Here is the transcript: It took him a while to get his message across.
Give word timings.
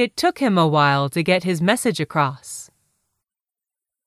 It 0.00 0.16
took 0.16 0.38
him 0.38 0.56
a 0.56 0.66
while 0.66 1.10
to 1.10 1.22
get 1.22 1.44
his 1.44 1.60
message 1.60 2.00
across. 2.00 2.69